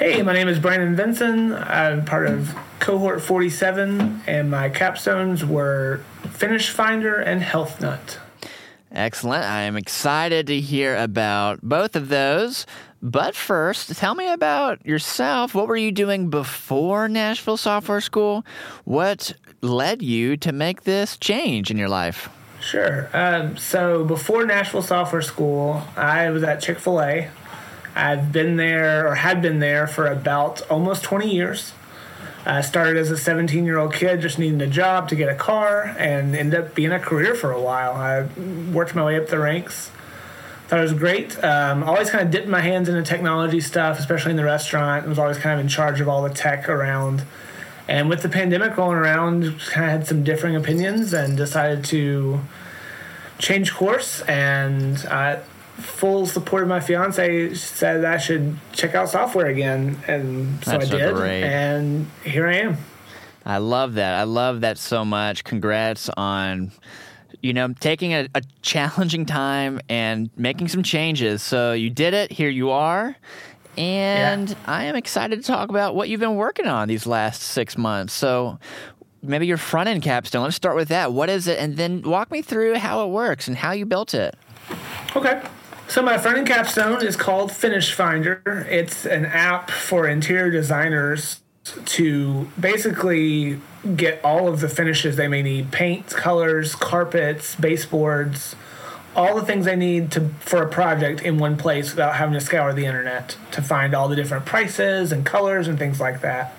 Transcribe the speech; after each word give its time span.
Hey, 0.00 0.22
my 0.22 0.32
name 0.32 0.48
is 0.48 0.58
Brandon 0.58 0.96
Vinson. 0.96 1.52
I'm 1.52 2.06
part 2.06 2.26
of 2.26 2.56
cohort 2.78 3.20
47, 3.20 4.22
and 4.26 4.50
my 4.50 4.70
capstones 4.70 5.44
were 5.44 6.00
Finish 6.30 6.70
Finder 6.70 7.16
and 7.16 7.42
Health 7.42 7.82
Nut. 7.82 8.18
Excellent. 8.90 9.44
I 9.44 9.60
am 9.60 9.76
excited 9.76 10.46
to 10.46 10.58
hear 10.58 10.96
about 10.96 11.60
both 11.60 11.96
of 11.96 12.08
those. 12.08 12.64
But 13.02 13.34
first, 13.34 13.94
tell 13.94 14.14
me 14.14 14.32
about 14.32 14.86
yourself. 14.86 15.54
What 15.54 15.68
were 15.68 15.76
you 15.76 15.92
doing 15.92 16.30
before 16.30 17.06
Nashville 17.06 17.58
Software 17.58 18.00
School? 18.00 18.42
What 18.84 19.34
led 19.60 20.00
you 20.00 20.38
to 20.38 20.50
make 20.50 20.84
this 20.84 21.18
change 21.18 21.70
in 21.70 21.76
your 21.76 21.90
life? 21.90 22.30
Sure. 22.58 23.10
Um, 23.12 23.58
so 23.58 24.06
before 24.06 24.46
Nashville 24.46 24.80
Software 24.80 25.20
School, 25.20 25.82
I 25.94 26.30
was 26.30 26.42
at 26.42 26.62
Chick 26.62 26.78
fil 26.78 27.02
A. 27.02 27.28
I've 27.94 28.32
been 28.32 28.56
there 28.56 29.06
or 29.06 29.16
had 29.16 29.42
been 29.42 29.58
there 29.58 29.86
for 29.86 30.06
about 30.06 30.62
almost 30.70 31.02
20 31.02 31.32
years. 31.32 31.72
I 32.46 32.62
started 32.62 32.96
as 32.96 33.10
a 33.10 33.18
17 33.18 33.64
year 33.64 33.78
old 33.78 33.92
kid 33.92 34.20
just 34.20 34.38
needing 34.38 34.60
a 34.62 34.66
job 34.66 35.08
to 35.10 35.16
get 35.16 35.28
a 35.28 35.34
car 35.34 35.94
and 35.98 36.34
ended 36.34 36.60
up 36.60 36.74
being 36.74 36.92
a 36.92 36.98
career 36.98 37.34
for 37.34 37.52
a 37.52 37.60
while. 37.60 37.92
I 37.92 38.26
worked 38.72 38.94
my 38.94 39.04
way 39.04 39.18
up 39.18 39.28
the 39.28 39.38
ranks. 39.38 39.90
Thought 40.68 40.78
it 40.78 40.82
was 40.82 40.92
great. 40.92 41.42
Um, 41.42 41.82
always 41.82 42.10
kind 42.10 42.24
of 42.24 42.30
dipped 42.30 42.46
my 42.46 42.60
hands 42.60 42.88
into 42.88 43.02
technology 43.02 43.60
stuff, 43.60 43.98
especially 43.98 44.30
in 44.30 44.36
the 44.36 44.44
restaurant. 44.44 45.04
I 45.04 45.08
was 45.08 45.18
always 45.18 45.36
kind 45.36 45.58
of 45.58 45.64
in 45.64 45.68
charge 45.68 46.00
of 46.00 46.08
all 46.08 46.22
the 46.22 46.30
tech 46.30 46.68
around. 46.68 47.24
And 47.88 48.08
with 48.08 48.22
the 48.22 48.28
pandemic 48.28 48.76
rolling 48.76 48.96
around, 48.96 49.42
kind 49.42 49.86
of 49.86 49.90
had 49.90 50.06
some 50.06 50.22
differing 50.22 50.54
opinions 50.54 51.12
and 51.12 51.36
decided 51.36 51.84
to 51.86 52.40
change 53.38 53.74
course. 53.74 54.22
And 54.22 54.96
I 55.10 55.40
full 55.80 56.26
support 56.26 56.62
of 56.62 56.68
my 56.68 56.80
fiance 56.80 57.54
said 57.54 58.04
I 58.04 58.16
should 58.18 58.56
check 58.72 58.94
out 58.94 59.08
software 59.08 59.46
again, 59.46 59.98
and 60.06 60.62
so 60.64 60.72
That's 60.72 60.90
I 60.90 60.96
did, 60.98 61.14
great. 61.14 61.42
and 61.42 62.10
here 62.24 62.46
I 62.48 62.56
am. 62.56 62.76
I 63.44 63.58
love 63.58 63.94
that. 63.94 64.14
I 64.14 64.24
love 64.24 64.60
that 64.60 64.78
so 64.78 65.04
much. 65.04 65.44
Congrats 65.44 66.08
on 66.16 66.72
you 67.42 67.52
know 67.54 67.72
taking 67.80 68.12
a, 68.12 68.28
a 68.34 68.42
challenging 68.62 69.24
time 69.26 69.80
and 69.88 70.30
making 70.36 70.68
some 70.68 70.82
changes. 70.82 71.42
So 71.42 71.72
you 71.72 71.90
did 71.90 72.14
it. 72.14 72.30
Here 72.32 72.50
you 72.50 72.70
are. 72.70 73.16
And 73.78 74.50
Yeah. 74.50 74.56
I 74.66 74.84
am 74.84 74.96
excited 74.96 75.40
to 75.40 75.46
talk 75.46 75.70
about 75.70 75.94
what 75.94 76.08
you've 76.08 76.20
been 76.20 76.34
working 76.36 76.66
on 76.66 76.88
these 76.88 77.06
last 77.06 77.40
six 77.42 77.78
months. 77.78 78.12
So 78.12 78.58
maybe 79.22 79.46
your 79.46 79.56
front 79.56 79.88
end 79.88 80.02
capstone. 80.02 80.42
Let's 80.42 80.56
start 80.56 80.76
with 80.76 80.88
that. 80.88 81.12
What 81.12 81.30
is 81.30 81.46
it? 81.46 81.58
And 81.58 81.76
then 81.76 82.02
walk 82.02 82.30
me 82.30 82.42
through 82.42 82.74
how 82.76 83.04
it 83.04 83.10
works 83.10 83.48
and 83.48 83.56
how 83.56 83.72
you 83.72 83.86
built 83.86 84.12
it. 84.12 84.34
Okay. 85.16 85.40
So 85.90 86.02
my 86.02 86.18
front 86.18 86.38
end 86.38 86.46
capstone 86.46 87.04
is 87.04 87.16
called 87.16 87.50
Finish 87.50 87.92
Finder. 87.92 88.64
It's 88.70 89.04
an 89.04 89.26
app 89.26 89.72
for 89.72 90.06
interior 90.06 90.48
designers 90.48 91.40
to 91.64 92.48
basically 92.58 93.58
get 93.96 94.24
all 94.24 94.46
of 94.46 94.60
the 94.60 94.68
finishes 94.68 95.16
they 95.16 95.26
may 95.26 95.42
need: 95.42 95.72
paints, 95.72 96.14
colors, 96.14 96.76
carpets, 96.76 97.56
baseboards, 97.56 98.54
all 99.16 99.34
the 99.34 99.44
things 99.44 99.64
they 99.64 99.74
need 99.74 100.12
to 100.12 100.28
for 100.38 100.62
a 100.62 100.68
project 100.68 101.22
in 101.22 101.38
one 101.38 101.56
place 101.56 101.90
without 101.90 102.14
having 102.14 102.34
to 102.34 102.40
scour 102.40 102.72
the 102.72 102.86
internet 102.86 103.36
to 103.50 103.60
find 103.60 103.92
all 103.92 104.06
the 104.06 104.14
different 104.14 104.46
prices 104.46 105.10
and 105.10 105.26
colors 105.26 105.66
and 105.66 105.76
things 105.76 105.98
like 105.98 106.20
that. 106.20 106.54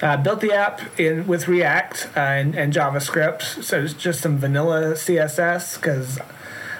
Uh, 0.00 0.16
built 0.16 0.40
the 0.40 0.54
app 0.54 0.80
in 0.98 1.26
with 1.26 1.48
React 1.48 2.08
uh, 2.16 2.20
and, 2.20 2.54
and 2.54 2.72
JavaScript, 2.72 3.62
so 3.62 3.84
it's 3.84 3.92
just 3.92 4.22
some 4.22 4.38
vanilla 4.38 4.94
CSS 4.94 5.76
because 5.76 6.18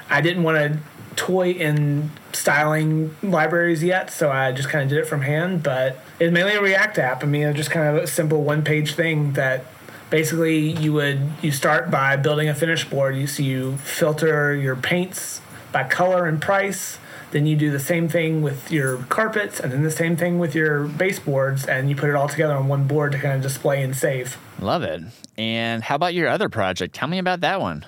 I 0.09 0.23
didn't 0.23 0.45
want 0.45 0.57
to 0.57 0.79
toy 1.17 1.51
in 1.51 2.11
styling 2.33 3.17
libraries 3.23 3.83
yet, 3.83 4.11
so 4.11 4.31
I 4.31 4.53
just 4.53 4.69
kind 4.69 4.83
of 4.83 4.89
did 4.89 4.99
it 4.99 5.07
from 5.07 5.23
hand. 5.23 5.63
But 5.63 5.99
it's 6.19 6.33
mainly 6.33 6.55
a 6.55 6.63
React 6.63 6.99
app. 6.99 7.23
I 7.23 7.27
mean, 7.27 7.43
it's 7.43 7.57
just 7.57 7.71
kind 7.71 7.97
of 7.97 8.03
a 8.03 8.07
simple 8.07 8.43
one-page 8.43 8.95
thing 8.95 9.33
that 9.35 9.65
basically 10.11 10.59
you 10.59 10.93
would 10.93 11.21
you 11.43 11.51
start 11.51 11.91
by 11.91 12.17
building 12.17 12.49
a 12.49 12.55
finish 12.55 12.89
board. 12.89 13.17
You 13.17 13.27
so 13.27 13.43
you 13.43 13.77
filter 13.79 14.55
your 14.55 14.77
paints 14.77 15.41
by 15.73 15.85
color 15.85 16.27
and 16.27 16.41
price. 16.41 16.99
Then 17.33 17.47
you 17.47 17.57
do 17.57 17.73
the 17.73 17.81
same 17.81 18.09
thing 18.09 18.43
with 18.43 18.71
your 18.71 18.99
carpets, 19.09 19.59
and 19.59 19.73
then 19.73 19.83
the 19.83 19.91
same 19.91 20.15
thing 20.15 20.39
with 20.39 20.55
your 20.55 20.85
baseboards, 20.85 21.65
and 21.67 21.91
you 21.91 21.97
put 21.97 22.09
it 22.09 22.15
all 22.15 22.29
together 22.29 22.55
on 22.55 22.69
one 22.69 22.87
board 22.87 23.11
to 23.11 23.19
kind 23.19 23.35
of 23.35 23.43
display 23.43 23.83
and 23.83 23.97
save. 23.97 24.39
Love 24.61 24.85
it. 24.85 25.03
And 25.37 25.83
how 25.83 25.97
about 25.97 26.15
your 26.15 26.29
other 26.29 26.49
project? 26.49 26.95
Tell 26.95 27.09
me 27.09 27.19
about 27.19 27.41
that 27.41 27.61
one. 27.61 27.85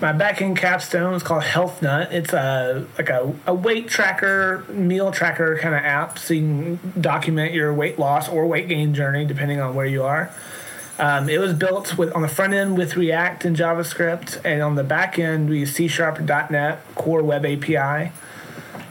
My 0.00 0.12
back 0.12 0.42
end 0.42 0.56
capstone 0.58 1.14
is 1.14 1.22
called 1.22 1.44
Health 1.44 1.80
Nut. 1.80 2.12
It's 2.12 2.32
a 2.32 2.86
like 2.98 3.08
a, 3.08 3.34
a 3.46 3.54
weight 3.54 3.88
tracker, 3.88 4.64
meal 4.68 5.10
tracker 5.10 5.58
kind 5.58 5.74
of 5.74 5.82
app, 5.82 6.18
so 6.18 6.34
you 6.34 6.40
can 6.40 7.00
document 7.00 7.54
your 7.54 7.72
weight 7.72 7.98
loss 7.98 8.28
or 8.28 8.46
weight 8.46 8.68
gain 8.68 8.94
journey 8.94 9.24
depending 9.24 9.60
on 9.60 9.74
where 9.74 9.86
you 9.86 10.02
are. 10.02 10.30
Um, 10.98 11.28
it 11.28 11.38
was 11.38 11.52
built 11.52 11.98
with 11.98 12.14
on 12.14 12.22
the 12.22 12.28
front 12.28 12.54
end 12.54 12.76
with 12.76 12.96
React 12.96 13.46
and 13.46 13.56
JavaScript, 13.56 14.40
and 14.44 14.62
on 14.62 14.74
the 14.74 14.84
back 14.84 15.18
end 15.18 15.48
we 15.48 15.60
use 15.60 15.74
C 15.74 15.88
Sharp 15.88 16.20
.NET 16.20 16.80
Core 16.94 17.22
Web 17.22 17.44
API. 17.44 18.12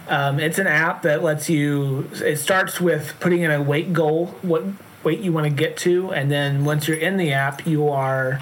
Um, 0.07 0.39
it's 0.39 0.59
an 0.59 0.67
app 0.67 1.01
that 1.03 1.23
lets 1.23 1.49
you. 1.49 2.09
It 2.13 2.37
starts 2.37 2.79
with 2.79 3.13
putting 3.19 3.41
in 3.41 3.51
a 3.51 3.61
weight 3.61 3.93
goal, 3.93 4.27
what 4.41 4.63
weight 5.03 5.19
you 5.19 5.31
want 5.31 5.45
to 5.45 5.53
get 5.53 5.77
to, 5.77 6.11
and 6.11 6.31
then 6.31 6.65
once 6.65 6.87
you're 6.87 6.97
in 6.97 7.17
the 7.17 7.31
app, 7.31 7.65
you 7.67 7.89
are 7.89 8.41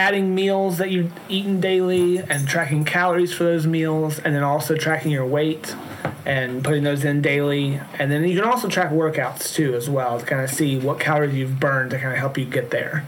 adding 0.00 0.34
meals 0.34 0.78
that 0.78 0.90
you've 0.90 1.12
eaten 1.28 1.60
daily 1.60 2.18
and 2.18 2.48
tracking 2.48 2.84
calories 2.86 3.32
for 3.34 3.44
those 3.44 3.66
meals, 3.66 4.18
and 4.18 4.34
then 4.34 4.42
also 4.42 4.74
tracking 4.74 5.10
your 5.10 5.26
weight 5.26 5.76
and 6.24 6.64
putting 6.64 6.84
those 6.84 7.04
in 7.04 7.20
daily. 7.20 7.78
And 7.98 8.10
then 8.10 8.24
you 8.24 8.40
can 8.40 8.48
also 8.50 8.68
track 8.68 8.90
workouts 8.90 9.52
too, 9.52 9.74
as 9.74 9.90
well, 9.90 10.18
to 10.18 10.24
kind 10.24 10.42
of 10.42 10.50
see 10.50 10.78
what 10.78 10.98
calories 10.98 11.34
you've 11.34 11.60
burned 11.60 11.90
to 11.90 11.98
kind 11.98 12.12
of 12.12 12.18
help 12.18 12.38
you 12.38 12.46
get 12.46 12.70
there. 12.70 13.04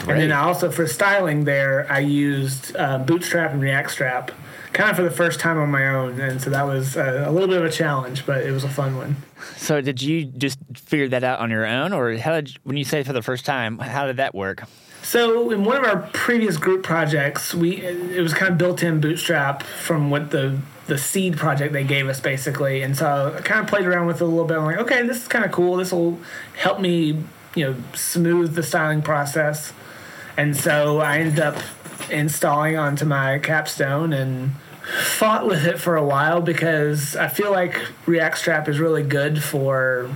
And 0.00 0.18
then 0.20 0.32
I 0.32 0.40
also 0.42 0.70
for 0.70 0.86
styling 0.86 1.44
there, 1.44 1.86
I 1.90 2.00
used 2.00 2.76
uh, 2.76 2.98
Bootstrap 2.98 3.52
and 3.52 3.62
React 3.62 3.90
Strap, 3.90 4.30
kind 4.72 4.90
of 4.90 4.96
for 4.96 5.02
the 5.02 5.10
first 5.10 5.40
time 5.40 5.58
on 5.58 5.70
my 5.70 5.86
own, 5.88 6.20
and 6.20 6.40
so 6.40 6.50
that 6.50 6.66
was 6.66 6.96
uh, 6.96 7.24
a 7.26 7.32
little 7.32 7.48
bit 7.48 7.58
of 7.58 7.64
a 7.64 7.70
challenge, 7.70 8.24
but 8.26 8.44
it 8.44 8.50
was 8.50 8.64
a 8.64 8.68
fun 8.68 8.96
one. 8.96 9.16
So 9.56 9.80
did 9.80 10.00
you 10.00 10.24
just 10.24 10.58
figure 10.74 11.08
that 11.08 11.24
out 11.24 11.40
on 11.40 11.50
your 11.50 11.66
own, 11.66 11.92
or 11.92 12.16
how 12.16 12.32
did 12.32 12.56
when 12.64 12.76
you 12.76 12.84
say 12.84 13.02
for 13.02 13.12
the 13.12 13.22
first 13.22 13.44
time? 13.44 13.78
How 13.78 14.06
did 14.06 14.16
that 14.16 14.34
work? 14.34 14.64
So 15.02 15.50
in 15.50 15.64
one 15.64 15.76
of 15.76 15.84
our 15.84 16.08
previous 16.12 16.56
group 16.56 16.84
projects, 16.84 17.52
we 17.54 17.76
it 17.76 18.22
was 18.22 18.32
kind 18.34 18.52
of 18.52 18.58
built-in 18.58 19.00
Bootstrap 19.00 19.62
from 19.62 20.10
what 20.10 20.30
the 20.30 20.58
the 20.86 20.98
seed 20.98 21.36
project 21.36 21.72
they 21.72 21.84
gave 21.84 22.08
us 22.08 22.20
basically, 22.20 22.82
and 22.82 22.96
so 22.96 23.34
I 23.36 23.40
kind 23.42 23.60
of 23.60 23.66
played 23.66 23.84
around 23.84 24.06
with 24.06 24.16
it 24.16 24.24
a 24.24 24.26
little 24.26 24.44
bit. 24.44 24.58
I'm 24.58 24.64
like, 24.64 24.78
okay, 24.78 25.06
this 25.06 25.22
is 25.22 25.28
kind 25.28 25.44
of 25.44 25.52
cool. 25.52 25.76
This 25.76 25.92
will 25.92 26.18
help 26.56 26.80
me, 26.80 27.22
you 27.54 27.64
know, 27.64 27.76
smooth 27.94 28.54
the 28.54 28.62
styling 28.62 29.02
process. 29.02 29.72
And 30.36 30.56
so 30.56 30.98
I 30.98 31.18
ended 31.18 31.40
up 31.40 31.56
installing 32.10 32.76
onto 32.76 33.04
my 33.04 33.38
capstone 33.38 34.12
and 34.12 34.52
fought 34.82 35.46
with 35.46 35.64
it 35.64 35.78
for 35.78 35.96
a 35.96 36.04
while 36.04 36.40
because 36.40 37.16
I 37.16 37.28
feel 37.28 37.50
like 37.50 37.80
React 38.06 38.38
Strap 38.38 38.68
is 38.68 38.78
really 38.78 39.02
good 39.02 39.42
for 39.42 40.10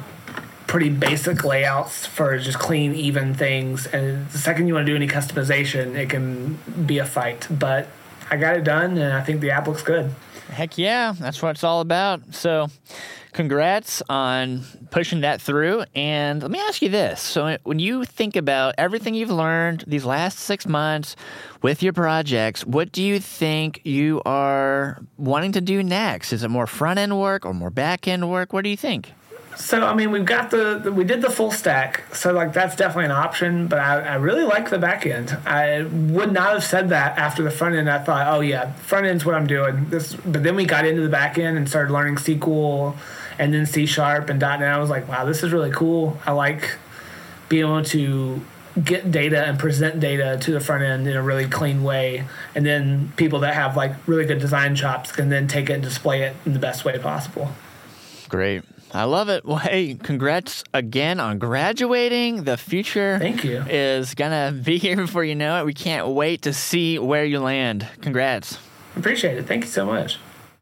pretty 0.66 0.90
basic 0.90 1.44
layouts 1.44 2.06
for 2.06 2.36
just 2.38 2.58
clean, 2.58 2.94
even 2.94 3.34
things. 3.34 3.86
And 3.86 4.28
the 4.28 4.38
second 4.38 4.66
you 4.66 4.74
want 4.74 4.86
to 4.86 4.92
do 4.92 4.96
any 4.96 5.08
customization, 5.08 5.94
it 5.94 6.10
can 6.10 6.58
be 6.84 6.98
a 6.98 7.06
fight. 7.06 7.46
But 7.50 7.88
I 8.30 8.36
got 8.36 8.56
it 8.56 8.64
done, 8.64 8.98
and 8.98 9.12
I 9.12 9.22
think 9.22 9.40
the 9.40 9.50
app 9.50 9.68
looks 9.68 9.82
good. 9.82 10.12
Heck 10.48 10.78
yeah, 10.78 11.14
that's 11.18 11.42
what 11.42 11.50
it's 11.50 11.64
all 11.64 11.80
about. 11.80 12.34
So, 12.34 12.68
congrats 13.36 14.02
on 14.08 14.62
pushing 14.90 15.20
that 15.20 15.40
through. 15.40 15.84
And 15.94 16.42
let 16.42 16.50
me 16.50 16.58
ask 16.58 16.82
you 16.82 16.88
this. 16.88 17.20
So, 17.20 17.58
when 17.62 17.78
you 17.78 18.04
think 18.04 18.34
about 18.34 18.74
everything 18.78 19.14
you've 19.14 19.30
learned 19.30 19.84
these 19.86 20.04
last 20.04 20.40
six 20.40 20.66
months 20.66 21.14
with 21.62 21.82
your 21.82 21.92
projects, 21.92 22.64
what 22.64 22.90
do 22.90 23.02
you 23.02 23.20
think 23.20 23.82
you 23.84 24.22
are 24.26 24.98
wanting 25.18 25.52
to 25.52 25.60
do 25.60 25.82
next? 25.82 26.32
Is 26.32 26.42
it 26.42 26.48
more 26.48 26.66
front 26.66 26.98
end 26.98 27.18
work 27.18 27.46
or 27.46 27.54
more 27.54 27.70
back 27.70 28.08
end 28.08 28.28
work? 28.28 28.52
What 28.52 28.64
do 28.64 28.70
you 28.70 28.76
think? 28.76 29.12
So 29.56 29.82
I 29.86 29.94
mean, 29.94 30.10
we've 30.10 30.24
got 30.24 30.50
the, 30.50 30.78
the 30.82 30.92
we 30.92 31.04
did 31.04 31.22
the 31.22 31.30
full 31.30 31.50
stack, 31.50 32.14
so 32.14 32.32
like 32.32 32.52
that's 32.52 32.76
definitely 32.76 33.06
an 33.06 33.12
option. 33.12 33.68
But 33.68 33.78
I, 33.78 34.00
I 34.00 34.14
really 34.16 34.44
like 34.44 34.68
the 34.68 34.78
back 34.78 35.06
end. 35.06 35.36
I 35.46 35.82
would 35.82 36.30
not 36.30 36.52
have 36.52 36.64
said 36.64 36.90
that 36.90 37.16
after 37.16 37.42
the 37.42 37.50
front 37.50 37.74
end. 37.74 37.88
I 37.88 37.98
thought, 37.98 38.26
oh 38.28 38.40
yeah, 38.40 38.72
front 38.74 39.06
end's 39.06 39.24
what 39.24 39.34
I'm 39.34 39.46
doing. 39.46 39.88
This, 39.88 40.14
but 40.14 40.42
then 40.42 40.56
we 40.56 40.66
got 40.66 40.84
into 40.84 41.00
the 41.00 41.08
back 41.08 41.38
end 41.38 41.56
and 41.56 41.66
started 41.66 41.90
learning 41.90 42.16
SQL, 42.16 42.96
and 43.38 43.52
then 43.52 43.66
C 43.66 43.86
sharp 43.86 44.30
and 44.30 44.40
.NET. 44.40 44.62
I 44.62 44.78
was 44.78 44.90
like, 44.90 45.08
wow, 45.08 45.24
this 45.24 45.42
is 45.42 45.52
really 45.52 45.70
cool. 45.70 46.18
I 46.24 46.32
like 46.32 46.76
being 47.48 47.64
able 47.64 47.84
to 47.84 48.40
get 48.82 49.10
data 49.10 49.44
and 49.44 49.58
present 49.58 50.00
data 50.00 50.38
to 50.42 50.52
the 50.52 50.60
front 50.60 50.82
end 50.82 51.06
in 51.06 51.16
a 51.16 51.22
really 51.22 51.46
clean 51.46 51.82
way, 51.82 52.26
and 52.54 52.66
then 52.66 53.12
people 53.16 53.40
that 53.40 53.54
have 53.54 53.76
like 53.76 53.92
really 54.06 54.26
good 54.26 54.38
design 54.38 54.76
chops 54.76 55.12
can 55.12 55.28
then 55.28 55.48
take 55.48 55.70
it 55.70 55.74
and 55.74 55.82
display 55.82 56.22
it 56.22 56.36
in 56.44 56.52
the 56.52 56.58
best 56.58 56.84
way 56.84 56.98
possible. 56.98 57.50
Great. 58.28 58.64
I 58.92 59.04
love 59.04 59.28
it. 59.28 59.44
Well, 59.44 59.58
hey, 59.58 59.94
congrats 59.94 60.64
again 60.72 61.20
on 61.20 61.38
graduating. 61.38 62.44
The 62.44 62.56
future 62.56 63.18
Thank 63.18 63.44
you. 63.44 63.62
is 63.68 64.14
going 64.14 64.30
to 64.30 64.58
be 64.62 64.78
here 64.78 64.96
before 64.96 65.24
you 65.24 65.34
know 65.34 65.60
it. 65.60 65.66
We 65.66 65.74
can't 65.74 66.08
wait 66.08 66.42
to 66.42 66.52
see 66.52 66.98
where 66.98 67.24
you 67.24 67.40
land. 67.40 67.86
Congrats. 68.00 68.58
Appreciate 68.96 69.38
it. 69.38 69.46
Thank 69.46 69.64
you 69.64 69.70
so 69.70 69.84
much. 69.84 70.18